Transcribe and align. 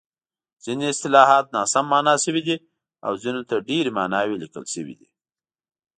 ځیني 0.63 0.85
اصطلاحات 0.93 1.45
ناسم 1.55 1.85
مانا 1.91 2.13
شوي 2.23 2.41
دي 2.47 2.55
او 3.05 3.13
ځینو 3.23 3.41
ته 3.49 3.55
ډېرې 3.69 3.91
ماناوې 3.97 4.35
لیکل 4.43 4.65
شوې 4.73 4.95
دي. 4.99 5.07